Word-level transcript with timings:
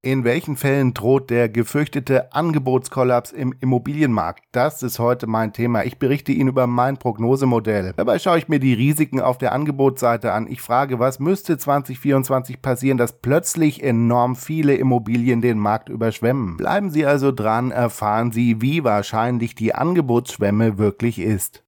In 0.00 0.22
welchen 0.22 0.56
Fällen 0.56 0.94
droht 0.94 1.28
der 1.28 1.48
gefürchtete 1.48 2.32
Angebotskollaps 2.32 3.32
im 3.32 3.52
Immobilienmarkt? 3.60 4.44
Das 4.52 4.84
ist 4.84 5.00
heute 5.00 5.26
mein 5.26 5.52
Thema. 5.52 5.82
Ich 5.82 5.98
berichte 5.98 6.30
Ihnen 6.30 6.50
über 6.50 6.68
mein 6.68 6.98
Prognosemodell. 6.98 7.94
Dabei 7.96 8.20
schaue 8.20 8.38
ich 8.38 8.46
mir 8.46 8.60
die 8.60 8.74
Risiken 8.74 9.20
auf 9.20 9.38
der 9.38 9.50
Angebotsseite 9.50 10.32
an. 10.32 10.46
Ich 10.46 10.60
frage, 10.62 11.00
was 11.00 11.18
müsste 11.18 11.58
2024 11.58 12.62
passieren, 12.62 12.96
dass 12.96 13.20
plötzlich 13.20 13.82
enorm 13.82 14.36
viele 14.36 14.76
Immobilien 14.76 15.40
den 15.40 15.58
Markt 15.58 15.88
überschwemmen? 15.88 16.58
Bleiben 16.58 16.90
Sie 16.90 17.04
also 17.04 17.32
dran, 17.32 17.72
erfahren 17.72 18.30
Sie, 18.30 18.62
wie 18.62 18.84
wahrscheinlich 18.84 19.56
die 19.56 19.74
Angebotsschwemme 19.74 20.78
wirklich 20.78 21.18
ist. 21.18 21.64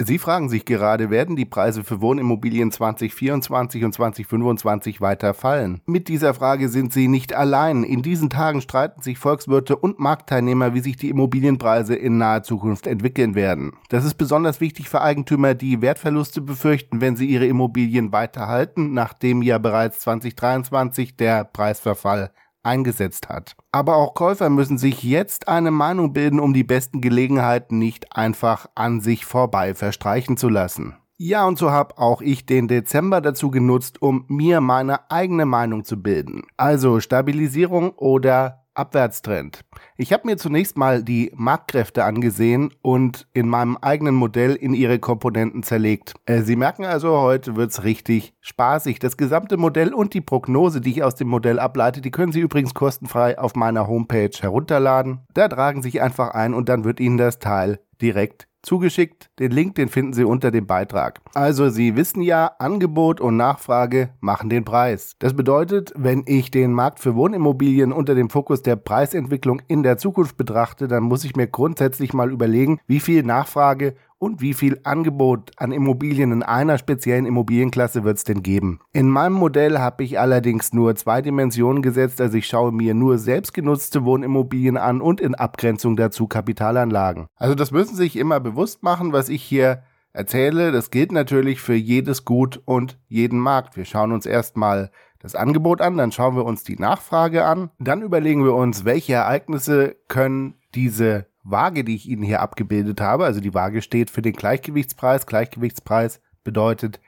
Sie 0.00 0.18
fragen 0.20 0.48
sich 0.48 0.64
gerade, 0.64 1.10
werden 1.10 1.34
die 1.34 1.44
Preise 1.44 1.82
für 1.82 2.00
Wohnimmobilien 2.00 2.70
2024 2.70 3.82
und 3.82 3.92
2025 3.92 5.00
weiter 5.00 5.34
fallen? 5.34 5.80
Mit 5.86 6.06
dieser 6.06 6.34
Frage 6.34 6.68
sind 6.68 6.92
Sie 6.92 7.08
nicht 7.08 7.34
allein. 7.34 7.82
In 7.82 8.02
diesen 8.02 8.30
Tagen 8.30 8.60
streiten 8.60 9.02
sich 9.02 9.18
Volkswirte 9.18 9.74
und 9.74 9.98
Marktteilnehmer, 9.98 10.72
wie 10.72 10.80
sich 10.80 10.96
die 10.96 11.08
Immobilienpreise 11.08 11.96
in 11.96 12.16
naher 12.16 12.44
Zukunft 12.44 12.86
entwickeln 12.86 13.34
werden. 13.34 13.72
Das 13.88 14.04
ist 14.04 14.14
besonders 14.14 14.60
wichtig 14.60 14.88
für 14.88 15.00
Eigentümer, 15.00 15.54
die 15.54 15.82
Wertverluste 15.82 16.42
befürchten, 16.42 17.00
wenn 17.00 17.16
sie 17.16 17.26
ihre 17.26 17.46
Immobilien 17.46 18.12
weiterhalten, 18.12 18.94
nachdem 18.94 19.42
ja 19.42 19.58
bereits 19.58 19.98
2023 19.98 21.16
der 21.16 21.42
Preisverfall 21.42 22.30
eingesetzt 22.62 23.28
hat. 23.28 23.56
Aber 23.72 23.96
auch 23.96 24.14
Käufer 24.14 24.50
müssen 24.50 24.78
sich 24.78 25.02
jetzt 25.02 25.48
eine 25.48 25.70
Meinung 25.70 26.12
bilden, 26.12 26.40
um 26.40 26.54
die 26.54 26.64
besten 26.64 27.00
Gelegenheiten 27.00 27.78
nicht 27.78 28.16
einfach 28.16 28.66
an 28.74 29.00
sich 29.00 29.24
vorbei 29.24 29.74
verstreichen 29.74 30.36
zu 30.36 30.48
lassen. 30.48 30.96
Ja, 31.20 31.46
und 31.46 31.58
so 31.58 31.72
habe 31.72 31.98
auch 31.98 32.22
ich 32.22 32.46
den 32.46 32.68
Dezember 32.68 33.20
dazu 33.20 33.50
genutzt, 33.50 34.00
um 34.00 34.24
mir 34.28 34.60
meine 34.60 35.10
eigene 35.10 35.46
Meinung 35.46 35.84
zu 35.84 36.00
bilden. 36.00 36.44
Also 36.56 37.00
Stabilisierung 37.00 37.90
oder 37.96 38.57
Abwärtstrend. 38.78 39.64
Ich 39.96 40.12
habe 40.12 40.26
mir 40.26 40.36
zunächst 40.36 40.76
mal 40.76 41.02
die 41.02 41.32
Marktkräfte 41.34 42.04
angesehen 42.04 42.72
und 42.82 43.26
in 43.34 43.48
meinem 43.48 43.76
eigenen 43.76 44.14
Modell 44.14 44.54
in 44.54 44.74
ihre 44.74 44.98
Komponenten 44.98 45.62
zerlegt. 45.62 46.14
Äh, 46.26 46.42
Sie 46.42 46.56
merken 46.56 46.84
also, 46.84 47.18
heute 47.18 47.56
wird's 47.56 47.82
richtig 47.82 48.34
spaßig. 48.40 48.98
Das 49.00 49.16
gesamte 49.16 49.56
Modell 49.56 49.92
und 49.92 50.14
die 50.14 50.20
Prognose, 50.20 50.80
die 50.80 50.90
ich 50.90 51.02
aus 51.02 51.16
dem 51.16 51.28
Modell 51.28 51.58
ableite, 51.58 52.00
die 52.00 52.10
können 52.10 52.32
Sie 52.32 52.40
übrigens 52.40 52.74
kostenfrei 52.74 53.38
auf 53.38 53.54
meiner 53.54 53.88
Homepage 53.88 54.30
herunterladen. 54.38 55.26
Da 55.34 55.48
tragen 55.48 55.82
Sie 55.82 55.90
sich 55.90 56.00
einfach 56.00 56.30
ein 56.30 56.54
und 56.54 56.68
dann 56.68 56.84
wird 56.84 57.00
Ihnen 57.00 57.18
das 57.18 57.38
Teil 57.38 57.80
direkt 58.00 58.48
zugeschickt. 58.62 59.30
Den 59.38 59.52
Link, 59.52 59.74
den 59.76 59.88
finden 59.88 60.12
Sie 60.12 60.24
unter 60.24 60.50
dem 60.50 60.66
Beitrag. 60.66 61.20
Also 61.34 61.68
Sie 61.68 61.96
wissen 61.96 62.22
ja, 62.22 62.50
Angebot 62.58 63.20
und 63.20 63.36
Nachfrage 63.36 64.10
machen 64.20 64.50
den 64.50 64.64
Preis. 64.64 65.14
Das 65.18 65.34
bedeutet, 65.34 65.92
wenn 65.96 66.24
ich 66.26 66.50
den 66.50 66.72
Markt 66.72 67.00
für 67.00 67.14
Wohnimmobilien 67.14 67.92
unter 67.92 68.14
dem 68.14 68.30
Fokus 68.30 68.62
der 68.62 68.76
Preisentwicklung 68.76 69.62
in 69.68 69.82
der 69.82 69.98
Zukunft 69.98 70.36
betrachte, 70.36 70.88
dann 70.88 71.04
muss 71.04 71.24
ich 71.24 71.36
mir 71.36 71.46
grundsätzlich 71.46 72.12
mal 72.12 72.30
überlegen, 72.30 72.80
wie 72.86 73.00
viel 73.00 73.22
Nachfrage 73.22 73.94
und 74.18 74.40
wie 74.40 74.54
viel 74.54 74.80
Angebot 74.84 75.52
an 75.56 75.72
Immobilien 75.72 76.32
in 76.32 76.42
einer 76.42 76.78
speziellen 76.78 77.26
Immobilienklasse 77.26 78.04
wird 78.04 78.18
es 78.18 78.24
denn 78.24 78.42
geben. 78.42 78.80
In 78.92 79.08
meinem 79.08 79.34
Modell 79.34 79.78
habe 79.78 80.04
ich 80.04 80.18
allerdings 80.18 80.72
nur 80.72 80.96
zwei 80.96 81.22
Dimensionen 81.22 81.82
gesetzt, 81.82 82.20
also 82.20 82.36
ich 82.36 82.46
schaue 82.46 82.72
mir 82.72 82.94
nur 82.94 83.18
selbstgenutzte 83.18 84.04
Wohnimmobilien 84.04 84.76
an 84.76 85.00
und 85.00 85.20
in 85.20 85.34
Abgrenzung 85.34 85.96
dazu 85.96 86.26
Kapitalanlagen. 86.26 87.26
Also 87.36 87.54
das 87.54 87.70
müssen 87.70 87.96
Sie 87.96 88.02
sich 88.02 88.16
immer 88.16 88.40
bewusst 88.40 88.82
machen, 88.82 89.12
was 89.12 89.28
ich 89.28 89.42
hier 89.42 89.82
erzähle. 90.12 90.72
Das 90.72 90.90
gilt 90.90 91.12
natürlich 91.12 91.60
für 91.60 91.74
jedes 91.74 92.24
Gut 92.24 92.60
und 92.64 92.98
jeden 93.08 93.38
Markt. 93.38 93.76
Wir 93.76 93.84
schauen 93.84 94.12
uns 94.12 94.26
erstmal 94.26 94.90
das 95.20 95.34
Angebot 95.34 95.80
an, 95.80 95.96
dann 95.96 96.12
schauen 96.12 96.36
wir 96.36 96.44
uns 96.44 96.62
die 96.62 96.76
Nachfrage 96.76 97.44
an, 97.44 97.70
dann 97.78 98.02
überlegen 98.02 98.44
wir 98.44 98.54
uns, 98.54 98.84
welche 98.84 99.14
Ereignisse 99.14 99.96
können 100.06 100.54
diese 100.74 101.26
Waage, 101.50 101.84
die 101.84 101.94
ich 101.96 102.08
Ihnen 102.08 102.22
hier 102.22 102.40
abgebildet 102.40 103.00
habe, 103.00 103.24
also 103.24 103.40
die 103.40 103.54
Waage 103.54 103.82
steht 103.82 104.10
für 104.10 104.22
den 104.22 104.34
Gleichgewichtspreis. 104.34 105.26
Gleichgewichtspreis 105.26 106.20
bedeutet 106.44 107.00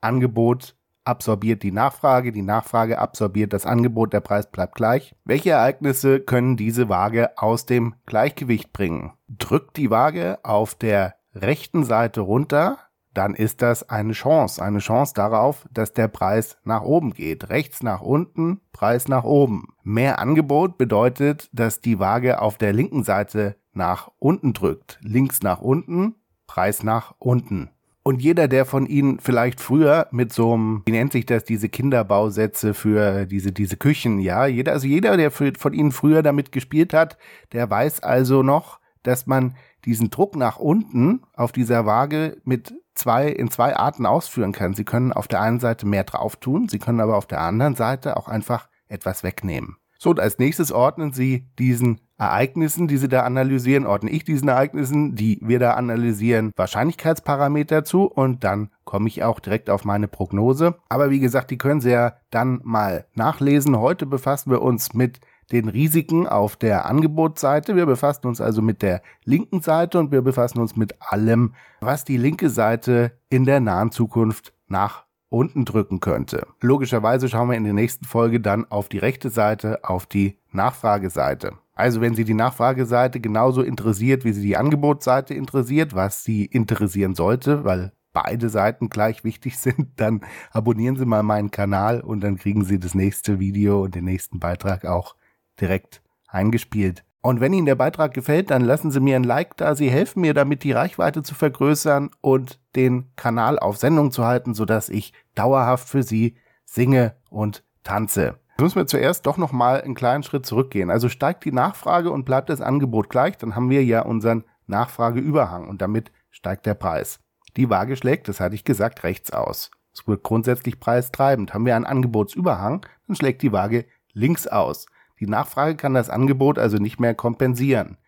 Angebot 0.00 0.76
absorbiert 1.04 1.62
die 1.62 1.72
Nachfrage, 1.72 2.32
die 2.32 2.42
Nachfrage 2.42 2.98
absorbiert 2.98 3.52
das 3.52 3.66
Angebot, 3.66 4.12
der 4.12 4.20
Preis 4.20 4.50
bleibt 4.50 4.74
gleich. 4.74 5.14
Welche 5.24 5.50
Ereignisse 5.50 6.20
können 6.20 6.56
diese 6.56 6.88
Waage 6.88 7.36
aus 7.36 7.66
dem 7.66 7.94
Gleichgewicht 8.06 8.72
bringen? 8.72 9.12
Drückt 9.28 9.76
die 9.76 9.90
Waage 9.90 10.38
auf 10.42 10.74
der 10.74 11.14
rechten 11.34 11.84
Seite 11.84 12.22
runter, 12.22 12.78
dann 13.14 13.34
ist 13.34 13.62
das 13.62 13.88
eine 13.88 14.12
Chance, 14.12 14.62
eine 14.62 14.80
Chance 14.80 15.14
darauf, 15.14 15.66
dass 15.72 15.92
der 15.92 16.08
Preis 16.08 16.58
nach 16.64 16.82
oben 16.82 17.14
geht. 17.14 17.48
Rechts 17.48 17.82
nach 17.82 18.00
unten, 18.00 18.60
Preis 18.72 19.08
nach 19.08 19.24
oben. 19.24 19.68
Mehr 19.82 20.18
Angebot 20.18 20.76
bedeutet, 20.76 21.48
dass 21.52 21.80
die 21.80 21.98
Waage 21.98 22.42
auf 22.42 22.58
der 22.58 22.72
linken 22.72 23.04
Seite 23.04 23.56
nach 23.72 24.10
unten 24.18 24.52
drückt. 24.52 24.98
Links 25.02 25.42
nach 25.42 25.60
unten, 25.60 26.16
Preis 26.46 26.82
nach 26.82 27.14
unten. 27.18 27.70
Und 28.02 28.20
jeder, 28.20 28.48
der 28.48 28.66
von 28.66 28.84
Ihnen 28.84 29.18
vielleicht 29.18 29.60
früher 29.60 30.08
mit 30.10 30.30
so 30.30 30.52
einem, 30.52 30.82
wie 30.84 30.90
nennt 30.90 31.12
sich 31.12 31.24
das, 31.24 31.44
diese 31.44 31.70
Kinderbausätze 31.70 32.74
für 32.74 33.24
diese, 33.24 33.50
diese 33.50 33.78
Küchen, 33.78 34.18
ja, 34.18 34.44
jeder, 34.44 34.72
also 34.72 34.86
jeder, 34.86 35.16
der 35.16 35.30
von 35.30 35.72
Ihnen 35.72 35.90
früher 35.90 36.22
damit 36.22 36.52
gespielt 36.52 36.92
hat, 36.92 37.16
der 37.52 37.70
weiß 37.70 38.00
also 38.00 38.42
noch, 38.42 38.78
dass 39.02 39.26
man 39.26 39.56
diesen 39.86 40.10
Druck 40.10 40.36
nach 40.36 40.58
unten 40.58 41.22
auf 41.34 41.52
dieser 41.52 41.86
Waage 41.86 42.36
mit 42.44 42.74
zwei, 42.94 43.28
in 43.28 43.50
zwei 43.50 43.76
Arten 43.76 44.06
ausführen 44.06 44.52
kann. 44.52 44.74
Sie 44.74 44.84
können 44.84 45.12
auf 45.12 45.28
der 45.28 45.40
einen 45.40 45.60
Seite 45.60 45.86
mehr 45.86 46.04
drauf 46.04 46.36
tun, 46.36 46.68
Sie 46.68 46.78
können 46.78 47.00
aber 47.00 47.16
auf 47.16 47.26
der 47.26 47.40
anderen 47.40 47.74
Seite 47.74 48.16
auch 48.16 48.28
einfach 48.28 48.68
etwas 48.88 49.22
wegnehmen. 49.22 49.76
So, 49.98 50.10
und 50.10 50.20
als 50.20 50.38
nächstes 50.38 50.72
ordnen 50.72 51.12
Sie 51.12 51.48
diesen 51.58 52.00
Ereignissen, 52.16 52.86
die 52.86 52.96
Sie 52.96 53.08
da 53.08 53.22
analysieren, 53.22 53.86
ordne 53.86 54.10
ich 54.10 54.24
diesen 54.24 54.48
Ereignissen, 54.48 55.14
die 55.14 55.40
wir 55.42 55.58
da 55.58 55.72
analysieren, 55.74 56.52
Wahrscheinlichkeitsparameter 56.56 57.84
zu 57.84 58.04
und 58.04 58.44
dann 58.44 58.70
komme 58.84 59.08
ich 59.08 59.24
auch 59.24 59.40
direkt 59.40 59.70
auf 59.70 59.84
meine 59.84 60.06
Prognose. 60.06 60.76
Aber 60.88 61.10
wie 61.10 61.20
gesagt, 61.20 61.50
die 61.50 61.58
können 61.58 61.80
Sie 61.80 61.90
ja 61.90 62.14
dann 62.30 62.60
mal 62.62 63.06
nachlesen. 63.14 63.78
Heute 63.78 64.06
befassen 64.06 64.50
wir 64.50 64.62
uns 64.62 64.94
mit 64.94 65.20
den 65.52 65.68
Risiken 65.68 66.26
auf 66.26 66.56
der 66.56 66.86
Angebotsseite. 66.86 67.76
Wir 67.76 67.86
befassen 67.86 68.26
uns 68.26 68.40
also 68.40 68.62
mit 68.62 68.82
der 68.82 69.02
linken 69.24 69.60
Seite 69.60 69.98
und 69.98 70.12
wir 70.12 70.22
befassen 70.22 70.60
uns 70.60 70.76
mit 70.76 70.94
allem, 71.00 71.54
was 71.80 72.04
die 72.04 72.16
linke 72.16 72.50
Seite 72.50 73.12
in 73.28 73.44
der 73.44 73.60
nahen 73.60 73.90
Zukunft 73.90 74.52
nach 74.68 75.04
unten 75.28 75.64
drücken 75.64 76.00
könnte. 76.00 76.46
Logischerweise 76.60 77.28
schauen 77.28 77.50
wir 77.50 77.56
in 77.56 77.64
der 77.64 77.72
nächsten 77.72 78.04
Folge 78.04 78.40
dann 78.40 78.70
auf 78.70 78.88
die 78.88 78.98
rechte 78.98 79.30
Seite, 79.30 79.80
auf 79.82 80.06
die 80.06 80.38
Nachfrageseite. 80.52 81.54
Also 81.74 82.00
wenn 82.00 82.14
Sie 82.14 82.24
die 82.24 82.34
Nachfrageseite 82.34 83.18
genauso 83.18 83.62
interessiert, 83.62 84.24
wie 84.24 84.32
Sie 84.32 84.42
die 84.42 84.56
Angebotsseite 84.56 85.34
interessiert, 85.34 85.94
was 85.94 86.22
Sie 86.22 86.44
interessieren 86.44 87.16
sollte, 87.16 87.64
weil 87.64 87.92
beide 88.12 88.48
Seiten 88.48 88.88
gleich 88.88 89.24
wichtig 89.24 89.58
sind, 89.58 89.88
dann 89.96 90.20
abonnieren 90.52 90.96
Sie 90.96 91.04
mal 91.04 91.24
meinen 91.24 91.50
Kanal 91.50 92.00
und 92.00 92.20
dann 92.20 92.36
kriegen 92.36 92.64
Sie 92.64 92.78
das 92.78 92.94
nächste 92.94 93.40
Video 93.40 93.82
und 93.82 93.96
den 93.96 94.04
nächsten 94.04 94.38
Beitrag 94.38 94.84
auch 94.84 95.16
direkt 95.60 96.02
eingespielt. 96.28 97.04
Und 97.20 97.40
wenn 97.40 97.54
Ihnen 97.54 97.64
der 97.64 97.74
Beitrag 97.74 98.12
gefällt, 98.12 98.50
dann 98.50 98.62
lassen 98.62 98.90
Sie 98.90 99.00
mir 99.00 99.16
ein 99.16 99.24
Like 99.24 99.56
da. 99.56 99.74
Sie 99.74 99.90
helfen 99.90 100.20
mir 100.20 100.34
damit, 100.34 100.62
die 100.62 100.72
Reichweite 100.72 101.22
zu 101.22 101.34
vergrößern 101.34 102.10
und 102.20 102.60
den 102.76 103.10
Kanal 103.16 103.58
auf 103.58 103.78
Sendung 103.78 104.12
zu 104.12 104.26
halten, 104.26 104.52
sodass 104.52 104.90
ich 104.90 105.14
dauerhaft 105.34 105.88
für 105.88 106.02
Sie 106.02 106.36
singe 106.66 107.14
und 107.30 107.64
tanze. 107.82 108.38
Jetzt 108.50 108.60
müssen 108.60 108.76
wir 108.76 108.86
zuerst 108.86 109.26
doch 109.26 109.36
nochmal 109.36 109.80
einen 109.80 109.94
kleinen 109.94 110.22
Schritt 110.22 110.44
zurückgehen. 110.44 110.90
Also 110.90 111.08
steigt 111.08 111.44
die 111.44 111.52
Nachfrage 111.52 112.10
und 112.10 112.24
bleibt 112.24 112.50
das 112.50 112.60
Angebot 112.60 113.08
gleich, 113.08 113.36
dann 113.38 113.56
haben 113.56 113.70
wir 113.70 113.82
ja 113.82 114.02
unseren 114.02 114.44
Nachfrageüberhang 114.66 115.66
und 115.66 115.82
damit 115.82 116.12
steigt 116.30 116.66
der 116.66 116.74
Preis. 116.74 117.20
Die 117.56 117.70
Waage 117.70 117.96
schlägt, 117.96 118.28
das 118.28 118.38
hatte 118.38 118.54
ich 118.54 118.64
gesagt, 118.64 119.02
rechts 119.02 119.32
aus. 119.32 119.70
Es 119.92 120.06
wird 120.06 120.22
grundsätzlich 120.22 120.78
preistreibend. 120.78 121.54
Haben 121.54 121.66
wir 121.66 121.74
einen 121.74 121.84
Angebotsüberhang, 121.84 122.86
dann 123.06 123.16
schlägt 123.16 123.42
die 123.42 123.52
Waage 123.52 123.86
links 124.12 124.46
aus. 124.46 124.86
Die 125.20 125.26
Nachfrage 125.26 125.76
kann 125.76 125.94
das 125.94 126.10
Angebot 126.10 126.58
also 126.58 126.78
nicht 126.78 127.00
mehr 127.00 127.14
kompensieren. 127.14 127.98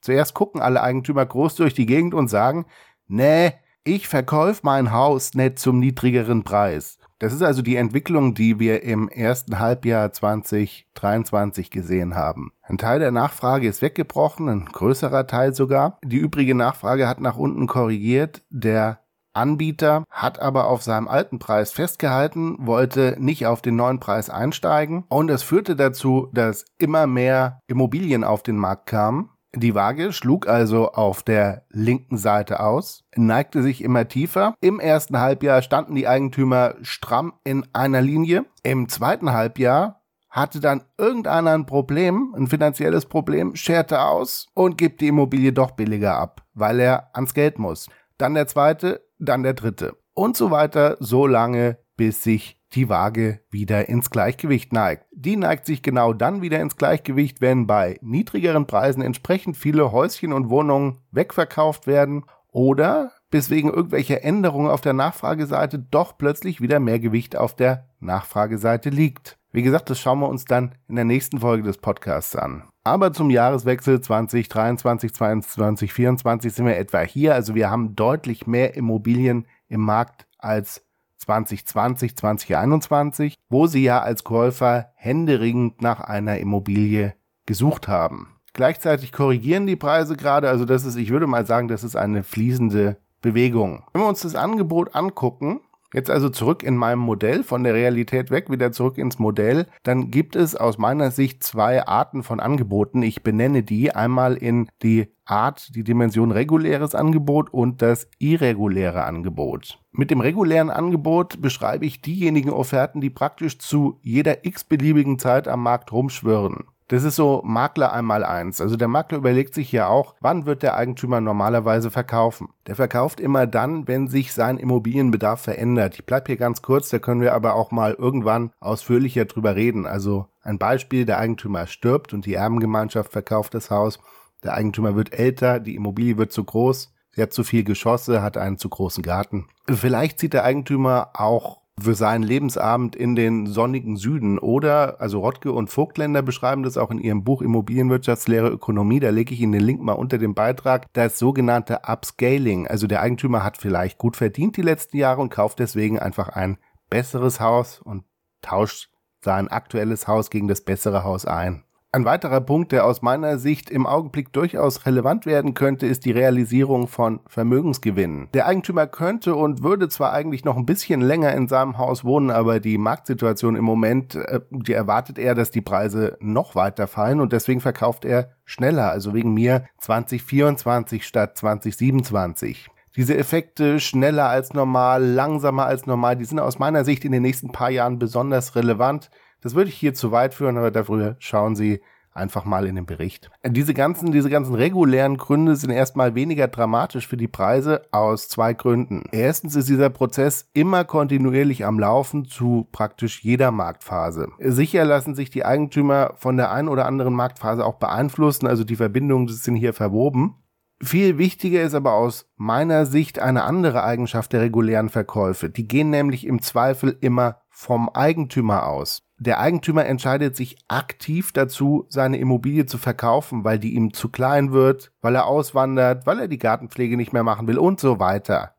Zuerst 0.00 0.34
gucken 0.34 0.60
alle 0.60 0.82
Eigentümer 0.82 1.24
groß 1.24 1.54
durch 1.54 1.74
die 1.74 1.86
Gegend 1.86 2.14
und 2.14 2.28
sagen, 2.28 2.66
nee, 3.06 3.52
ich 3.84 4.08
verkauf 4.08 4.62
mein 4.62 4.92
Haus 4.92 5.34
nicht 5.34 5.58
zum 5.58 5.78
niedrigeren 5.78 6.42
Preis. 6.42 6.98
Das 7.18 7.32
ist 7.32 7.42
also 7.42 7.62
die 7.62 7.76
Entwicklung, 7.76 8.34
die 8.34 8.58
wir 8.58 8.82
im 8.82 9.08
ersten 9.08 9.58
Halbjahr 9.58 10.12
2023 10.12 11.70
gesehen 11.70 12.14
haben. 12.14 12.52
Ein 12.62 12.78
Teil 12.78 12.98
der 12.98 13.12
Nachfrage 13.12 13.68
ist 13.68 13.82
weggebrochen, 13.82 14.48
ein 14.48 14.64
größerer 14.66 15.26
Teil 15.26 15.54
sogar. 15.54 15.98
Die 16.04 16.16
übrige 16.16 16.54
Nachfrage 16.54 17.08
hat 17.08 17.20
nach 17.20 17.36
unten 17.36 17.66
korrigiert. 17.66 18.42
Der 18.50 19.03
Anbieter 19.34 20.04
hat 20.10 20.40
aber 20.40 20.68
auf 20.68 20.82
seinem 20.82 21.08
alten 21.08 21.38
Preis 21.38 21.72
festgehalten, 21.72 22.56
wollte 22.58 23.16
nicht 23.18 23.46
auf 23.46 23.60
den 23.62 23.76
neuen 23.76 24.00
Preis 24.00 24.30
einsteigen 24.30 25.04
und 25.08 25.30
es 25.30 25.42
führte 25.42 25.76
dazu, 25.76 26.28
dass 26.32 26.64
immer 26.78 27.06
mehr 27.06 27.60
Immobilien 27.66 28.24
auf 28.24 28.42
den 28.42 28.56
Markt 28.56 28.86
kamen. 28.86 29.30
Die 29.56 29.74
Waage 29.74 30.12
schlug 30.12 30.48
also 30.48 30.90
auf 30.92 31.22
der 31.22 31.64
linken 31.70 32.16
Seite 32.16 32.58
aus, 32.58 33.04
neigte 33.14 33.62
sich 33.62 33.84
immer 33.84 34.08
tiefer. 34.08 34.54
Im 34.60 34.80
ersten 34.80 35.20
Halbjahr 35.20 35.62
standen 35.62 35.94
die 35.94 36.08
Eigentümer 36.08 36.74
stramm 36.82 37.34
in 37.44 37.64
einer 37.72 38.02
Linie. 38.02 38.46
Im 38.64 38.88
zweiten 38.88 39.32
Halbjahr 39.32 40.02
hatte 40.28 40.58
dann 40.58 40.82
irgendeiner 40.98 41.52
ein 41.52 41.66
Problem, 41.66 42.34
ein 42.36 42.48
finanzielles 42.48 43.06
Problem, 43.06 43.54
scherte 43.54 44.02
aus 44.02 44.48
und 44.54 44.76
gibt 44.76 45.00
die 45.00 45.08
Immobilie 45.08 45.52
doch 45.52 45.70
billiger 45.70 46.16
ab, 46.16 46.42
weil 46.54 46.80
er 46.80 47.10
ans 47.12 47.34
Geld 47.34 47.60
muss. 47.60 47.88
Dann 48.18 48.34
der 48.34 48.48
zweite, 48.48 49.03
dann 49.18 49.42
der 49.42 49.54
dritte. 49.54 49.96
Und 50.14 50.36
so 50.36 50.50
weiter, 50.50 50.96
so 51.00 51.26
lange, 51.26 51.78
bis 51.96 52.22
sich 52.22 52.60
die 52.72 52.88
Waage 52.88 53.40
wieder 53.50 53.88
ins 53.88 54.10
Gleichgewicht 54.10 54.72
neigt. 54.72 55.06
Die 55.12 55.36
neigt 55.36 55.66
sich 55.66 55.82
genau 55.82 56.12
dann 56.12 56.42
wieder 56.42 56.60
ins 56.60 56.76
Gleichgewicht, 56.76 57.40
wenn 57.40 57.66
bei 57.66 57.98
niedrigeren 58.02 58.66
Preisen 58.66 59.02
entsprechend 59.02 59.56
viele 59.56 59.92
Häuschen 59.92 60.32
und 60.32 60.50
Wohnungen 60.50 60.98
wegverkauft 61.12 61.86
werden 61.86 62.24
oder 62.48 63.12
bis 63.34 63.50
wegen 63.50 63.68
irgendwelcher 63.68 64.22
Änderungen 64.22 64.70
auf 64.70 64.80
der 64.80 64.92
Nachfrageseite 64.92 65.80
doch 65.80 66.16
plötzlich 66.16 66.60
wieder 66.60 66.78
mehr 66.78 67.00
Gewicht 67.00 67.36
auf 67.36 67.56
der 67.56 67.88
Nachfrageseite 67.98 68.90
liegt. 68.90 69.38
Wie 69.50 69.62
gesagt, 69.62 69.90
das 69.90 69.98
schauen 69.98 70.20
wir 70.20 70.28
uns 70.28 70.44
dann 70.44 70.76
in 70.86 70.94
der 70.94 71.04
nächsten 71.04 71.40
Folge 71.40 71.64
des 71.64 71.78
Podcasts 71.78 72.36
an. 72.36 72.62
Aber 72.84 73.12
zum 73.12 73.30
Jahreswechsel 73.30 74.00
2023, 74.00 75.12
2022, 75.12 75.52
2024 75.84 76.52
sind 76.52 76.66
wir 76.66 76.76
etwa 76.76 77.00
hier. 77.00 77.34
Also 77.34 77.56
wir 77.56 77.72
haben 77.72 77.96
deutlich 77.96 78.46
mehr 78.46 78.76
Immobilien 78.76 79.48
im 79.66 79.80
Markt 79.80 80.28
als 80.38 80.86
2020, 81.16 82.16
2021, 82.16 83.34
wo 83.48 83.66
sie 83.66 83.82
ja 83.82 84.00
als 84.00 84.22
Käufer 84.22 84.92
händeringend 84.94 85.82
nach 85.82 85.98
einer 85.98 86.38
Immobilie 86.38 87.16
gesucht 87.46 87.88
haben. 87.88 88.28
Gleichzeitig 88.52 89.10
korrigieren 89.10 89.66
die 89.66 89.74
Preise 89.74 90.16
gerade, 90.16 90.48
also 90.48 90.64
das 90.64 90.84
ist, 90.84 90.94
ich 90.94 91.10
würde 91.10 91.26
mal 91.26 91.44
sagen, 91.44 91.66
das 91.66 91.82
ist 91.82 91.96
eine 91.96 92.22
fließende 92.22 92.98
Bewegung. 93.24 93.82
Wenn 93.92 94.02
wir 94.02 94.08
uns 94.08 94.20
das 94.20 94.34
Angebot 94.34 94.94
angucken, 94.94 95.60
Jetzt 95.94 96.10
also 96.10 96.28
zurück 96.28 96.64
in 96.64 96.76
meinem 96.76 96.98
Modell, 96.98 97.44
von 97.44 97.62
der 97.62 97.72
Realität 97.72 98.32
weg, 98.32 98.50
wieder 98.50 98.72
zurück 98.72 98.98
ins 98.98 99.20
Modell, 99.20 99.68
dann 99.84 100.10
gibt 100.10 100.34
es 100.34 100.56
aus 100.56 100.76
meiner 100.76 101.12
Sicht 101.12 101.44
zwei 101.44 101.86
Arten 101.86 102.24
von 102.24 102.40
Angeboten. 102.40 103.00
Ich 103.02 103.22
benenne 103.22 103.62
die 103.62 103.94
einmal 103.94 104.34
in 104.34 104.68
die 104.82 105.06
Art, 105.24 105.72
die 105.76 105.84
Dimension 105.84 106.32
reguläres 106.32 106.96
Angebot 106.96 107.54
und 107.54 107.80
das 107.80 108.08
irreguläre 108.18 109.04
Angebot. 109.04 109.78
Mit 109.92 110.10
dem 110.10 110.20
regulären 110.20 110.68
Angebot 110.68 111.40
beschreibe 111.40 111.86
ich 111.86 112.02
diejenigen 112.02 112.50
Offerten, 112.50 113.00
die 113.00 113.10
praktisch 113.10 113.60
zu 113.60 114.00
jeder 114.02 114.44
x-beliebigen 114.44 115.20
Zeit 115.20 115.46
am 115.46 115.62
Markt 115.62 115.92
rumschwirren. 115.92 116.64
Das 116.94 117.02
ist 117.02 117.16
so 117.16 117.42
Makler 117.44 117.92
einmal 117.92 118.22
eins. 118.22 118.60
Also 118.60 118.76
der 118.76 118.86
Makler 118.86 119.18
überlegt 119.18 119.52
sich 119.52 119.72
ja 119.72 119.88
auch, 119.88 120.14
wann 120.20 120.46
wird 120.46 120.62
der 120.62 120.76
Eigentümer 120.76 121.20
normalerweise 121.20 121.90
verkaufen. 121.90 122.50
Der 122.68 122.76
verkauft 122.76 123.18
immer 123.18 123.48
dann, 123.48 123.88
wenn 123.88 124.06
sich 124.06 124.32
sein 124.32 124.58
Immobilienbedarf 124.58 125.40
verändert. 125.40 125.96
Ich 125.96 126.06
bleib 126.06 126.28
hier 126.28 126.36
ganz 126.36 126.62
kurz, 126.62 126.90
da 126.90 127.00
können 127.00 127.20
wir 127.20 127.34
aber 127.34 127.56
auch 127.56 127.72
mal 127.72 127.94
irgendwann 127.94 128.52
ausführlicher 128.60 129.24
drüber 129.24 129.56
reden. 129.56 129.86
Also 129.86 130.28
ein 130.40 130.58
Beispiel, 130.58 131.04
der 131.04 131.18
Eigentümer 131.18 131.66
stirbt 131.66 132.14
und 132.14 132.26
die 132.26 132.34
Erbengemeinschaft 132.34 133.10
verkauft 133.10 133.54
das 133.54 133.72
Haus. 133.72 133.98
Der 134.44 134.54
Eigentümer 134.54 134.94
wird 134.94 135.18
älter, 135.18 135.58
die 135.58 135.74
Immobilie 135.74 136.16
wird 136.16 136.30
zu 136.30 136.44
groß, 136.44 136.94
sie 137.10 137.22
hat 137.22 137.32
zu 137.32 137.42
viel 137.42 137.64
Geschosse, 137.64 138.22
hat 138.22 138.36
einen 138.36 138.56
zu 138.56 138.68
großen 138.68 139.02
Garten. 139.02 139.48
Vielleicht 139.68 140.20
zieht 140.20 140.32
der 140.32 140.44
Eigentümer 140.44 141.10
auch 141.14 141.63
für 141.80 141.94
seinen 141.94 142.22
Lebensabend 142.22 142.94
in 142.94 143.16
den 143.16 143.46
sonnigen 143.46 143.96
Süden 143.96 144.38
oder, 144.38 145.00
also 145.00 145.20
Rottke 145.20 145.52
und 145.52 145.70
Vogtländer 145.70 146.22
beschreiben 146.22 146.62
das 146.62 146.76
auch 146.76 146.90
in 146.90 146.98
ihrem 146.98 147.24
Buch 147.24 147.42
Immobilienwirtschaftslehre 147.42 148.48
Ökonomie, 148.48 149.00
da 149.00 149.10
lege 149.10 149.34
ich 149.34 149.40
Ihnen 149.40 149.52
den 149.52 149.62
Link 149.62 149.82
mal 149.82 149.92
unter 149.94 150.18
dem 150.18 150.34
Beitrag, 150.34 150.86
das 150.92 151.18
sogenannte 151.18 151.80
Upscaling. 151.86 152.68
Also 152.68 152.86
der 152.86 153.02
Eigentümer 153.02 153.42
hat 153.42 153.56
vielleicht 153.56 153.98
gut 153.98 154.16
verdient 154.16 154.56
die 154.56 154.62
letzten 154.62 154.98
Jahre 154.98 155.20
und 155.20 155.30
kauft 155.30 155.58
deswegen 155.58 155.98
einfach 155.98 156.28
ein 156.28 156.58
besseres 156.90 157.40
Haus 157.40 157.80
und 157.80 158.04
tauscht 158.40 158.90
sein 159.24 159.48
aktuelles 159.48 160.06
Haus 160.06 160.30
gegen 160.30 160.48
das 160.48 160.60
bessere 160.60 161.02
Haus 161.02 161.24
ein. 161.24 161.64
Ein 161.94 162.04
weiterer 162.04 162.40
Punkt, 162.40 162.72
der 162.72 162.86
aus 162.86 163.02
meiner 163.02 163.38
Sicht 163.38 163.70
im 163.70 163.86
Augenblick 163.86 164.32
durchaus 164.32 164.84
relevant 164.84 165.26
werden 165.26 165.54
könnte, 165.54 165.86
ist 165.86 166.04
die 166.04 166.10
Realisierung 166.10 166.88
von 166.88 167.20
Vermögensgewinnen. 167.28 168.26
Der 168.34 168.46
Eigentümer 168.46 168.88
könnte 168.88 169.36
und 169.36 169.62
würde 169.62 169.88
zwar 169.88 170.12
eigentlich 170.12 170.44
noch 170.44 170.56
ein 170.56 170.66
bisschen 170.66 171.00
länger 171.00 171.32
in 171.34 171.46
seinem 171.46 171.78
Haus 171.78 172.02
wohnen, 172.02 172.32
aber 172.32 172.58
die 172.58 172.78
Marktsituation 172.78 173.54
im 173.54 173.62
Moment, 173.62 174.16
äh, 174.16 174.40
die 174.50 174.72
erwartet 174.72 175.20
er, 175.20 175.36
dass 175.36 175.52
die 175.52 175.60
Preise 175.60 176.16
noch 176.18 176.56
weiter 176.56 176.88
fallen 176.88 177.20
und 177.20 177.32
deswegen 177.32 177.60
verkauft 177.60 178.04
er 178.04 178.30
schneller, 178.44 178.90
also 178.90 179.14
wegen 179.14 179.32
mir 179.32 179.66
2024 179.78 181.06
statt 181.06 181.38
2027. 181.38 182.70
Diese 182.96 183.16
Effekte 183.16 183.78
schneller 183.78 184.28
als 184.28 184.52
normal, 184.52 185.04
langsamer 185.04 185.66
als 185.66 185.86
normal, 185.86 186.16
die 186.16 186.24
sind 186.24 186.40
aus 186.40 186.58
meiner 186.58 186.84
Sicht 186.84 187.04
in 187.04 187.12
den 187.12 187.22
nächsten 187.22 187.52
paar 187.52 187.70
Jahren 187.70 188.00
besonders 188.00 188.56
relevant. 188.56 189.10
Das 189.44 189.54
würde 189.54 189.68
ich 189.68 189.76
hier 189.76 189.92
zu 189.94 190.10
weit 190.10 190.32
führen, 190.34 190.56
aber 190.56 190.70
dafür 190.70 191.16
schauen 191.18 191.54
Sie 191.54 191.82
einfach 192.14 192.44
mal 192.44 192.66
in 192.66 192.76
den 192.76 192.86
Bericht. 192.86 193.30
Diese 193.44 193.74
ganzen, 193.74 194.10
diese 194.10 194.30
ganzen 194.30 194.54
regulären 194.54 195.18
Gründe 195.18 195.56
sind 195.56 195.70
erstmal 195.70 196.14
weniger 196.14 196.48
dramatisch 196.48 197.06
für 197.06 197.16
die 197.16 197.28
Preise 197.28 197.82
aus 197.90 198.28
zwei 198.28 198.54
Gründen. 198.54 199.02
Erstens 199.12 199.54
ist 199.54 199.68
dieser 199.68 199.90
Prozess 199.90 200.48
immer 200.54 200.84
kontinuierlich 200.84 201.66
am 201.66 201.78
Laufen 201.78 202.24
zu 202.24 202.68
praktisch 202.72 203.22
jeder 203.22 203.50
Marktphase. 203.50 204.28
Sicher 204.38 204.84
lassen 204.84 205.14
sich 205.14 205.28
die 205.28 205.44
Eigentümer 205.44 206.14
von 206.16 206.36
der 206.36 206.50
einen 206.50 206.68
oder 206.68 206.86
anderen 206.86 207.14
Marktphase 207.14 207.66
auch 207.66 207.74
beeinflussen, 207.74 208.46
also 208.46 208.64
die 208.64 208.76
Verbindungen 208.76 209.28
sind 209.28 209.56
hier 209.56 209.74
verwoben. 209.74 210.36
Viel 210.82 211.18
wichtiger 211.18 211.62
ist 211.62 211.74
aber 211.74 211.94
aus 211.94 212.26
meiner 212.36 212.84
Sicht 212.86 213.18
eine 213.18 213.44
andere 213.44 213.84
Eigenschaft 213.84 214.32
der 214.32 214.40
regulären 214.40 214.88
Verkäufe. 214.88 215.48
Die 215.48 215.68
gehen 215.68 215.90
nämlich 215.90 216.26
im 216.26 216.42
Zweifel 216.42 216.96
immer 217.00 217.40
vom 217.48 217.88
Eigentümer 217.88 218.66
aus. 218.66 219.02
Der 219.24 219.40
Eigentümer 219.40 219.86
entscheidet 219.86 220.36
sich 220.36 220.58
aktiv 220.68 221.32
dazu, 221.32 221.86
seine 221.88 222.18
Immobilie 222.18 222.66
zu 222.66 222.76
verkaufen, 222.76 223.42
weil 223.42 223.58
die 223.58 223.72
ihm 223.72 223.94
zu 223.94 224.10
klein 224.10 224.52
wird, 224.52 224.92
weil 225.00 225.14
er 225.14 225.24
auswandert, 225.24 226.06
weil 226.06 226.20
er 226.20 226.28
die 226.28 226.36
Gartenpflege 226.36 226.98
nicht 226.98 227.14
mehr 227.14 227.22
machen 227.22 227.48
will 227.48 227.56
und 227.56 227.80
so 227.80 227.98
weiter. 227.98 228.54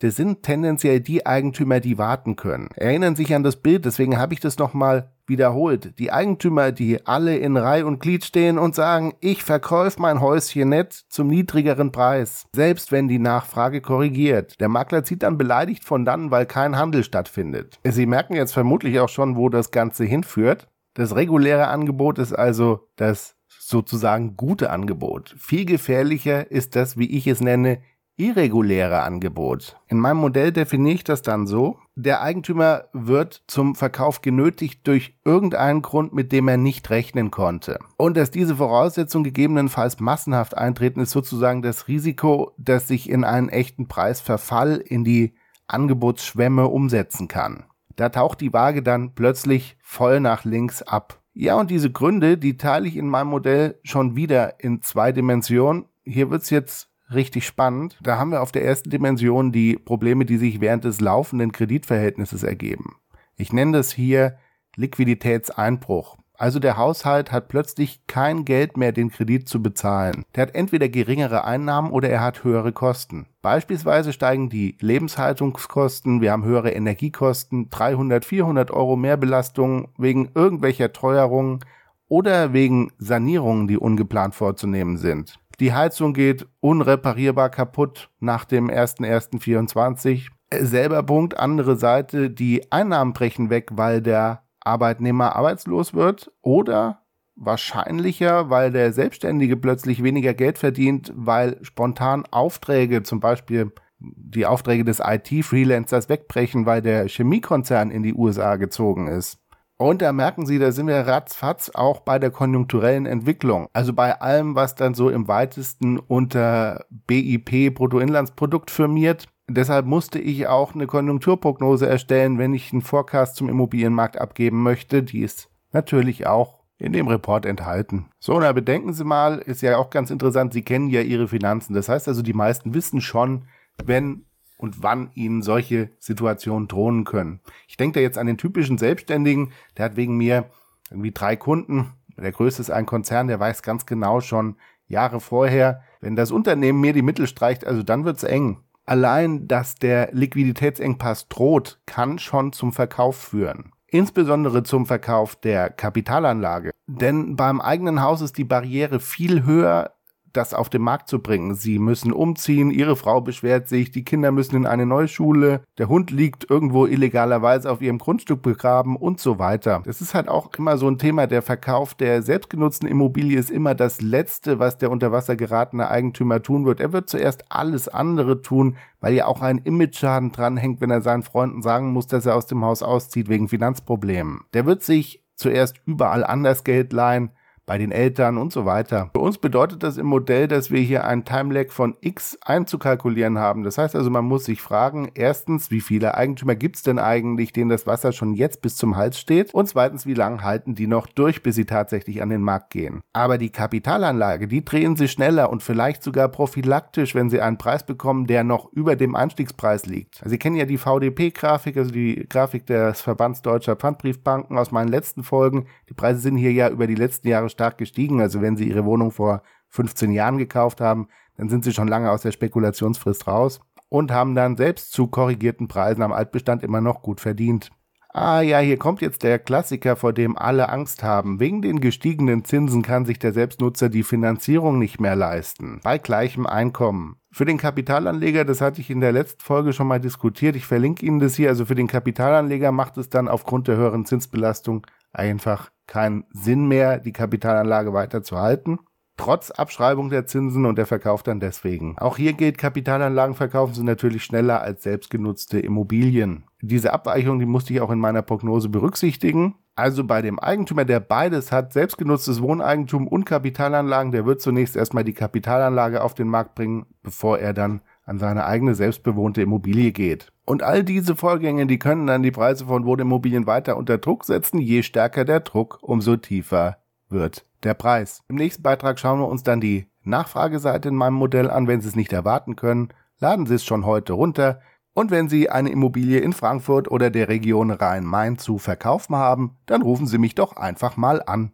Das 0.00 0.14
sind 0.14 0.42
tendenziell 0.42 1.00
die 1.00 1.24
Eigentümer, 1.24 1.80
die 1.80 1.96
warten 1.96 2.36
können. 2.36 2.68
Erinnern 2.76 3.16
sich 3.16 3.34
an 3.34 3.42
das 3.42 3.56
Bild, 3.56 3.86
deswegen 3.86 4.18
habe 4.18 4.34
ich 4.34 4.40
das 4.40 4.58
nochmal 4.58 5.14
wiederholt. 5.28 5.98
Die 5.98 6.12
Eigentümer, 6.12 6.72
die 6.72 7.06
alle 7.06 7.36
in 7.36 7.56
Reih 7.56 7.84
und 7.84 8.00
Glied 8.00 8.24
stehen 8.24 8.58
und 8.58 8.74
sagen, 8.74 9.14
ich 9.20 9.42
verkäufe 9.42 10.00
mein 10.00 10.20
Häuschen 10.20 10.68
nett 10.68 10.92
zum 11.08 11.28
niedrigeren 11.28 11.92
Preis, 11.92 12.46
selbst 12.54 12.92
wenn 12.92 13.08
die 13.08 13.18
Nachfrage 13.18 13.80
korrigiert. 13.80 14.60
Der 14.60 14.68
Makler 14.68 15.04
zieht 15.04 15.22
dann 15.22 15.38
beleidigt 15.38 15.84
von 15.84 16.04
dann, 16.04 16.30
weil 16.30 16.46
kein 16.46 16.76
Handel 16.76 17.04
stattfindet. 17.04 17.78
Sie 17.84 18.06
merken 18.06 18.34
jetzt 18.34 18.52
vermutlich 18.52 19.00
auch 19.00 19.08
schon, 19.08 19.36
wo 19.36 19.48
das 19.48 19.70
Ganze 19.70 20.04
hinführt. 20.04 20.68
Das 20.94 21.14
reguläre 21.14 21.68
Angebot 21.68 22.18
ist 22.18 22.32
also 22.32 22.88
das 22.96 23.36
sozusagen 23.48 24.36
gute 24.36 24.70
Angebot. 24.70 25.34
Viel 25.38 25.64
gefährlicher 25.64 26.50
ist 26.50 26.76
das, 26.76 26.96
wie 26.96 27.10
ich 27.10 27.26
es 27.26 27.40
nenne, 27.40 27.80
irreguläre 28.16 29.02
Angebot. 29.02 29.76
In 29.88 29.98
meinem 29.98 30.18
Modell 30.18 30.52
definiere 30.52 30.94
ich 30.94 31.04
das 31.04 31.22
dann 31.22 31.46
so, 31.46 31.78
der 31.94 32.22
Eigentümer 32.22 32.84
wird 32.92 33.42
zum 33.46 33.74
Verkauf 33.74 34.20
genötigt 34.20 34.86
durch 34.86 35.16
irgendeinen 35.24 35.82
Grund, 35.82 36.12
mit 36.12 36.32
dem 36.32 36.48
er 36.48 36.56
nicht 36.56 36.90
rechnen 36.90 37.30
konnte. 37.30 37.78
Und 37.96 38.16
dass 38.16 38.30
diese 38.30 38.56
Voraussetzungen 38.56 39.24
gegebenenfalls 39.24 40.00
massenhaft 40.00 40.56
eintreten, 40.56 41.00
ist 41.00 41.10
sozusagen 41.10 41.62
das 41.62 41.88
Risiko, 41.88 42.52
das 42.58 42.88
sich 42.88 43.08
in 43.08 43.24
einen 43.24 43.48
echten 43.48 43.88
Preisverfall 43.88 44.76
in 44.76 45.04
die 45.04 45.34
Angebotsschwemme 45.68 46.68
umsetzen 46.68 47.28
kann. 47.28 47.64
Da 47.96 48.10
taucht 48.10 48.40
die 48.40 48.52
Waage 48.52 48.82
dann 48.82 49.14
plötzlich 49.14 49.76
voll 49.80 50.20
nach 50.20 50.44
links 50.44 50.82
ab. 50.82 51.20
Ja, 51.32 51.56
und 51.56 51.70
diese 51.70 51.90
Gründe, 51.90 52.38
die 52.38 52.56
teile 52.56 52.88
ich 52.88 52.96
in 52.96 53.08
meinem 53.08 53.28
Modell 53.28 53.78
schon 53.82 54.16
wieder 54.16 54.60
in 54.60 54.82
zwei 54.82 55.12
Dimensionen. 55.12 55.86
Hier 56.04 56.30
wird's 56.30 56.50
jetzt 56.50 56.88
richtig 57.12 57.46
spannend. 57.46 57.98
Da 58.02 58.18
haben 58.18 58.30
wir 58.30 58.42
auf 58.42 58.52
der 58.52 58.64
ersten 58.64 58.90
Dimension 58.90 59.52
die 59.52 59.76
Probleme, 59.76 60.24
die 60.24 60.38
sich 60.38 60.60
während 60.60 60.84
des 60.84 61.00
laufenden 61.00 61.52
Kreditverhältnisses 61.52 62.42
ergeben. 62.42 62.96
Ich 63.36 63.52
nenne 63.52 63.72
das 63.78 63.92
hier 63.92 64.38
Liquiditätseinbruch. 64.76 66.16
Also 66.38 66.58
der 66.58 66.76
Haushalt 66.76 67.32
hat 67.32 67.48
plötzlich 67.48 68.06
kein 68.06 68.44
Geld 68.44 68.76
mehr, 68.76 68.92
den 68.92 69.10
Kredit 69.10 69.48
zu 69.48 69.62
bezahlen. 69.62 70.24
Der 70.34 70.42
hat 70.42 70.54
entweder 70.54 70.88
geringere 70.88 71.44
Einnahmen 71.44 71.90
oder 71.90 72.10
er 72.10 72.22
hat 72.22 72.44
höhere 72.44 72.72
Kosten. 72.72 73.26
Beispielsweise 73.40 74.12
steigen 74.12 74.50
die 74.50 74.76
Lebenshaltungskosten, 74.80 76.20
wir 76.20 76.32
haben 76.32 76.44
höhere 76.44 76.72
Energiekosten, 76.72 77.70
300, 77.70 78.24
400 78.24 78.70
Euro 78.70 78.96
mehr 78.96 79.16
Belastungen 79.16 79.88
wegen 79.96 80.30
irgendwelcher 80.34 80.92
Teuerungen 80.92 81.60
oder 82.08 82.52
wegen 82.52 82.92
Sanierungen, 82.98 83.66
die 83.66 83.78
ungeplant 83.78 84.34
vorzunehmen 84.34 84.98
sind. 84.98 85.38
Die 85.58 85.72
Heizung 85.72 86.12
geht 86.12 86.46
unreparierbar 86.60 87.48
kaputt 87.48 88.10
nach 88.20 88.44
dem 88.44 88.68
01.01.24. 88.68 90.28
Selber 90.52 91.02
Punkt, 91.02 91.38
andere 91.38 91.76
Seite, 91.76 92.30
die 92.30 92.70
Einnahmen 92.70 93.14
brechen 93.14 93.48
weg, 93.48 93.70
weil 93.72 94.02
der 94.02 94.42
Arbeitnehmer 94.60 95.34
arbeitslos 95.34 95.94
wird 95.94 96.30
oder 96.42 97.02
wahrscheinlicher, 97.36 98.50
weil 98.50 98.70
der 98.70 98.92
Selbstständige 98.92 99.56
plötzlich 99.56 100.02
weniger 100.02 100.34
Geld 100.34 100.58
verdient, 100.58 101.12
weil 101.14 101.58
spontan 101.62 102.24
Aufträge, 102.30 103.02
zum 103.02 103.20
Beispiel 103.20 103.72
die 103.98 104.46
Aufträge 104.46 104.84
des 104.84 105.00
IT-Freelancers 105.00 106.08
wegbrechen, 106.08 106.66
weil 106.66 106.82
der 106.82 107.08
Chemiekonzern 107.08 107.90
in 107.90 108.02
die 108.02 108.14
USA 108.14 108.56
gezogen 108.56 109.06
ist. 109.08 109.38
Und 109.78 110.00
da 110.00 110.12
merken 110.12 110.46
Sie, 110.46 110.58
da 110.58 110.72
sind 110.72 110.86
wir 110.86 111.06
ratzfatz 111.06 111.70
auch 111.74 112.00
bei 112.00 112.18
der 112.18 112.30
konjunkturellen 112.30 113.04
Entwicklung. 113.04 113.68
Also 113.74 113.92
bei 113.92 114.20
allem, 114.20 114.54
was 114.54 114.74
dann 114.74 114.94
so 114.94 115.10
im 115.10 115.28
weitesten 115.28 115.98
unter 115.98 116.86
BIP 116.90 117.74
Bruttoinlandsprodukt 117.74 118.70
firmiert. 118.70 119.28
Deshalb 119.48 119.86
musste 119.86 120.18
ich 120.18 120.48
auch 120.48 120.74
eine 120.74 120.86
Konjunkturprognose 120.86 121.86
erstellen, 121.86 122.38
wenn 122.38 122.54
ich 122.54 122.72
einen 122.72 122.82
Forecast 122.82 123.36
zum 123.36 123.48
Immobilienmarkt 123.48 124.18
abgeben 124.18 124.62
möchte. 124.62 125.02
Die 125.02 125.20
ist 125.20 125.50
natürlich 125.72 126.26
auch 126.26 126.64
in 126.78 126.92
dem 126.92 127.08
Report 127.08 127.46
enthalten. 127.46 128.06
So, 128.18 128.38
na 128.38 128.52
bedenken 128.52 128.92
Sie 128.92 129.04
mal, 129.04 129.38
ist 129.38 129.62
ja 129.62 129.76
auch 129.76 129.90
ganz 129.90 130.10
interessant, 130.10 130.52
Sie 130.52 130.62
kennen 130.62 130.88
ja 130.88 131.02
Ihre 131.02 131.28
Finanzen. 131.28 131.74
Das 131.74 131.88
heißt 131.88 132.08
also, 132.08 132.22
die 132.22 132.34
meisten 132.34 132.74
wissen 132.74 133.00
schon, 133.00 133.46
wenn 133.84 134.24
und 134.56 134.82
wann 134.82 135.10
ihnen 135.14 135.42
solche 135.42 135.90
Situationen 135.98 136.68
drohen 136.68 137.04
können. 137.04 137.40
Ich 137.68 137.76
denke 137.76 137.98
da 137.98 138.00
jetzt 138.00 138.18
an 138.18 138.26
den 138.26 138.38
typischen 138.38 138.78
Selbstständigen, 138.78 139.52
der 139.76 139.86
hat 139.86 139.96
wegen 139.96 140.16
mir 140.16 140.46
irgendwie 140.90 141.12
drei 141.12 141.36
Kunden. 141.36 141.92
Der 142.16 142.32
größte 142.32 142.62
ist 142.62 142.70
ein 142.70 142.86
Konzern, 142.86 143.28
der 143.28 143.40
weiß 143.40 143.62
ganz 143.62 143.86
genau 143.86 144.20
schon 144.20 144.56
Jahre 144.88 145.20
vorher, 145.20 145.82
wenn 146.00 146.16
das 146.16 146.30
Unternehmen 146.30 146.80
mir 146.80 146.92
die 146.92 147.02
Mittel 147.02 147.26
streicht, 147.26 147.66
also 147.66 147.82
dann 147.82 148.04
wird's 148.04 148.22
eng. 148.22 148.58
Allein, 148.84 149.48
dass 149.48 149.74
der 149.74 150.10
Liquiditätsengpass 150.12 151.28
droht, 151.28 151.80
kann 151.86 152.20
schon 152.20 152.52
zum 152.52 152.72
Verkauf 152.72 153.16
führen. 153.16 153.72
Insbesondere 153.88 154.62
zum 154.62 154.86
Verkauf 154.86 155.34
der 155.36 155.70
Kapitalanlage. 155.70 156.70
Denn 156.86 157.34
beim 157.34 157.60
eigenen 157.60 158.00
Haus 158.02 158.20
ist 158.20 158.38
die 158.38 158.44
Barriere 158.44 159.00
viel 159.00 159.44
höher 159.44 159.95
das 160.36 160.54
auf 160.54 160.68
den 160.68 160.82
Markt 160.82 161.08
zu 161.08 161.20
bringen. 161.20 161.54
Sie 161.54 161.78
müssen 161.78 162.12
umziehen, 162.12 162.70
ihre 162.70 162.96
Frau 162.96 163.20
beschwert 163.20 163.68
sich, 163.68 163.90
die 163.90 164.04
Kinder 164.04 164.32
müssen 164.32 164.56
in 164.56 164.66
eine 164.66 164.86
neue 164.86 165.08
Schule, 165.08 165.62
der 165.78 165.88
Hund 165.88 166.10
liegt 166.10 166.48
irgendwo 166.50 166.86
illegalerweise 166.86 167.70
auf 167.70 167.80
ihrem 167.80 167.98
Grundstück 167.98 168.42
begraben 168.42 168.96
und 168.96 169.20
so 169.20 169.38
weiter. 169.38 169.82
Das 169.84 170.00
ist 170.00 170.14
halt 170.14 170.28
auch 170.28 170.50
immer 170.58 170.78
so 170.78 170.88
ein 170.88 170.98
Thema. 170.98 171.26
Der 171.26 171.42
Verkauf 171.42 171.94
der 171.94 172.22
selbstgenutzten 172.22 172.88
Immobilie 172.88 173.38
ist 173.38 173.50
immer 173.50 173.74
das 173.74 174.00
Letzte, 174.00 174.58
was 174.58 174.78
der 174.78 174.90
unter 174.90 175.12
Wasser 175.12 175.36
geratene 175.36 175.88
Eigentümer 175.88 176.42
tun 176.42 176.66
wird. 176.66 176.80
Er 176.80 176.92
wird 176.92 177.08
zuerst 177.08 177.44
alles 177.50 177.88
andere 177.88 178.42
tun, 178.42 178.76
weil 179.00 179.14
ja 179.14 179.26
auch 179.26 179.42
ein 179.42 179.58
Imageschaden 179.58 180.32
dranhängt, 180.32 180.80
wenn 180.80 180.90
er 180.90 181.00
seinen 181.00 181.22
Freunden 181.22 181.62
sagen 181.62 181.92
muss, 181.92 182.06
dass 182.06 182.26
er 182.26 182.36
aus 182.36 182.46
dem 182.46 182.64
Haus 182.64 182.82
auszieht 182.82 183.28
wegen 183.28 183.48
Finanzproblemen. 183.48 184.40
Der 184.52 184.66
wird 184.66 184.82
sich 184.82 185.22
zuerst 185.34 185.80
überall 185.84 186.24
anders 186.24 186.64
Geld 186.64 186.92
leihen, 186.92 187.30
bei 187.66 187.78
den 187.78 187.90
Eltern 187.90 188.38
und 188.38 188.52
so 188.52 188.64
weiter. 188.64 189.10
Für 189.12 189.20
uns 189.20 189.38
bedeutet 189.38 189.82
das 189.82 189.98
im 189.98 190.06
Modell, 190.06 190.46
dass 190.46 190.70
wir 190.70 190.80
hier 190.80 191.04
einen 191.04 191.24
Timelag 191.24 191.70
von 191.70 191.96
x 192.00 192.38
einzukalkulieren 192.40 193.38
haben. 193.38 193.64
Das 193.64 193.76
heißt 193.76 193.96
also, 193.96 194.08
man 194.08 194.24
muss 194.24 194.44
sich 194.44 194.62
fragen, 194.62 195.10
erstens, 195.14 195.70
wie 195.72 195.80
viele 195.80 196.14
Eigentümer 196.14 196.54
gibt 196.54 196.76
es 196.76 196.82
denn 196.84 197.00
eigentlich, 197.00 197.52
denen 197.52 197.68
das 197.68 197.86
Wasser 197.86 198.12
schon 198.12 198.34
jetzt 198.34 198.62
bis 198.62 198.76
zum 198.76 198.96
Hals 198.96 199.18
steht? 199.18 199.52
Und 199.52 199.68
zweitens, 199.68 200.06
wie 200.06 200.14
lange 200.14 200.42
halten 200.42 200.76
die 200.76 200.86
noch 200.86 201.08
durch, 201.08 201.42
bis 201.42 201.56
sie 201.56 201.64
tatsächlich 201.64 202.22
an 202.22 202.28
den 202.28 202.42
Markt 202.42 202.70
gehen? 202.70 203.02
Aber 203.12 203.36
die 203.36 203.50
Kapitalanlage, 203.50 204.46
die 204.46 204.64
drehen 204.64 204.94
sie 204.94 205.08
schneller 205.08 205.50
und 205.50 205.62
vielleicht 205.62 206.04
sogar 206.04 206.28
prophylaktisch, 206.28 207.14
wenn 207.14 207.30
sie 207.30 207.40
einen 207.40 207.58
Preis 207.58 207.84
bekommen, 207.84 208.26
der 208.28 208.44
noch 208.44 208.72
über 208.72 208.94
dem 208.94 209.16
Einstiegspreis 209.16 209.86
liegt. 209.86 210.22
Also 210.22 210.36
Sie 210.36 210.38
kennen 210.38 210.56
ja 210.56 210.66
die 210.66 210.78
VDP-Grafik, 210.78 211.76
also 211.76 211.90
die 211.90 212.26
Grafik 212.28 212.66
des 212.66 213.00
Verbands 213.00 213.42
Deutscher 213.42 213.74
Pfandbriefbanken 213.74 214.58
aus 214.58 214.70
meinen 214.70 214.88
letzten 214.88 215.24
Folgen. 215.24 215.66
Die 215.88 215.94
Preise 215.94 216.20
sind 216.20 216.36
hier 216.36 216.52
ja 216.52 216.68
über 216.68 216.86
die 216.86 216.94
letzten 216.94 217.28
Jahre 217.28 217.48
stark 217.56 217.78
gestiegen. 217.78 218.20
Also 218.20 218.42
wenn 218.42 218.56
Sie 218.56 218.68
Ihre 218.68 218.84
Wohnung 218.84 219.10
vor 219.10 219.42
15 219.70 220.12
Jahren 220.12 220.38
gekauft 220.38 220.80
haben, 220.80 221.08
dann 221.36 221.48
sind 221.48 221.64
Sie 221.64 221.72
schon 221.72 221.88
lange 221.88 222.10
aus 222.10 222.22
der 222.22 222.32
Spekulationsfrist 222.32 223.26
raus 223.26 223.60
und 223.88 224.12
haben 224.12 224.34
dann 224.34 224.56
selbst 224.56 224.92
zu 224.92 225.06
korrigierten 225.06 225.68
Preisen 225.68 226.02
am 226.02 226.12
Altbestand 226.12 226.62
immer 226.62 226.80
noch 226.80 227.02
gut 227.02 227.20
verdient. 227.20 227.70
Ah 228.12 228.40
ja, 228.40 228.60
hier 228.60 228.78
kommt 228.78 229.02
jetzt 229.02 229.24
der 229.24 229.38
Klassiker, 229.38 229.94
vor 229.94 230.14
dem 230.14 230.38
alle 230.38 230.70
Angst 230.70 231.02
haben. 231.02 231.38
Wegen 231.38 231.60
den 231.60 231.80
gestiegenen 231.80 232.46
Zinsen 232.46 232.80
kann 232.80 233.04
sich 233.04 233.18
der 233.18 233.34
Selbstnutzer 233.34 233.90
die 233.90 234.04
Finanzierung 234.04 234.78
nicht 234.78 234.98
mehr 234.98 235.14
leisten. 235.14 235.80
Bei 235.84 235.98
gleichem 235.98 236.46
Einkommen. 236.46 237.16
Für 237.30 237.44
den 237.44 237.58
Kapitalanleger, 237.58 238.46
das 238.46 238.62
hatte 238.62 238.80
ich 238.80 238.88
in 238.88 239.00
der 239.00 239.12
letzten 239.12 239.42
Folge 239.42 239.74
schon 239.74 239.86
mal 239.86 240.00
diskutiert, 240.00 240.56
ich 240.56 240.64
verlinke 240.64 241.04
Ihnen 241.04 241.18
das 241.18 241.34
hier, 241.34 241.50
also 241.50 241.66
für 241.66 241.74
den 241.74 241.88
Kapitalanleger 241.88 242.72
macht 242.72 242.96
es 242.96 243.10
dann 243.10 243.28
aufgrund 243.28 243.68
der 243.68 243.76
höheren 243.76 244.06
Zinsbelastung 244.06 244.86
einfach 245.16 245.70
keinen 245.86 246.24
Sinn 246.30 246.66
mehr, 246.68 246.98
die 246.98 247.12
Kapitalanlage 247.12 247.92
weiter 247.92 248.22
zu 248.22 248.38
halten. 248.38 248.78
Trotz 249.16 249.50
Abschreibung 249.50 250.10
der 250.10 250.26
Zinsen 250.26 250.66
und 250.66 250.76
der 250.76 250.84
Verkauf 250.84 251.22
dann 251.22 251.40
deswegen. 251.40 251.96
Auch 251.98 252.18
hier 252.18 252.34
geht 252.34 252.58
Kapitalanlagen 252.58 253.34
verkaufen 253.34 253.72
sie 253.72 253.82
natürlich 253.82 254.24
schneller 254.24 254.60
als 254.60 254.82
selbstgenutzte 254.82 255.58
Immobilien. 255.58 256.44
Diese 256.60 256.92
Abweichung, 256.92 257.38
die 257.38 257.46
musste 257.46 257.72
ich 257.72 257.80
auch 257.80 257.90
in 257.90 257.98
meiner 257.98 258.20
Prognose 258.20 258.68
berücksichtigen. 258.68 259.54
Also 259.74 260.04
bei 260.04 260.20
dem 260.20 260.38
Eigentümer, 260.38 260.84
der 260.84 261.00
beides 261.00 261.50
hat, 261.50 261.72
selbstgenutztes 261.72 262.42
Wohneigentum 262.42 263.08
und 263.08 263.24
Kapitalanlagen, 263.24 264.12
der 264.12 264.26
wird 264.26 264.42
zunächst 264.42 264.76
erstmal 264.76 265.04
die 265.04 265.14
Kapitalanlage 265.14 266.02
auf 266.02 266.12
den 266.14 266.28
Markt 266.28 266.54
bringen, 266.54 266.86
bevor 267.02 267.38
er 267.38 267.54
dann 267.54 267.80
an 268.04 268.18
seine 268.18 268.44
eigene 268.44 268.74
selbstbewohnte 268.74 269.40
Immobilie 269.40 269.92
geht. 269.92 270.32
Und 270.46 270.62
all 270.62 270.84
diese 270.84 271.16
Vorgänge, 271.16 271.66
die 271.66 271.78
können 271.78 272.06
dann 272.06 272.22
die 272.22 272.30
Preise 272.30 272.66
von 272.66 272.86
Wohnimmobilien 272.86 273.48
weiter 273.48 273.76
unter 273.76 273.98
Druck 273.98 274.24
setzen. 274.24 274.60
Je 274.60 274.82
stärker 274.82 275.24
der 275.24 275.40
Druck, 275.40 275.80
umso 275.82 276.16
tiefer 276.16 276.78
wird 277.08 277.44
der 277.64 277.74
Preis. 277.74 278.22
Im 278.28 278.36
nächsten 278.36 278.62
Beitrag 278.62 279.00
schauen 279.00 279.18
wir 279.18 279.26
uns 279.26 279.42
dann 279.42 279.60
die 279.60 279.86
Nachfrageseite 280.04 280.88
in 280.88 280.94
meinem 280.94 281.14
Modell 281.14 281.50
an. 281.50 281.66
Wenn 281.66 281.80
Sie 281.80 281.88
es 281.88 281.96
nicht 281.96 282.12
erwarten 282.12 282.54
können, 282.54 282.90
laden 283.18 283.46
Sie 283.46 283.56
es 283.56 283.64
schon 283.64 283.84
heute 283.84 284.12
runter. 284.12 284.60
Und 284.94 285.10
wenn 285.10 285.28
Sie 285.28 285.50
eine 285.50 285.70
Immobilie 285.70 286.20
in 286.20 286.32
Frankfurt 286.32 286.88
oder 286.88 287.10
der 287.10 287.28
Region 287.28 287.72
Rhein-Main 287.72 288.38
zu 288.38 288.58
verkaufen 288.58 289.16
haben, 289.16 289.56
dann 289.66 289.82
rufen 289.82 290.06
Sie 290.06 290.18
mich 290.18 290.36
doch 290.36 290.56
einfach 290.56 290.96
mal 290.96 291.22
an. 291.26 291.52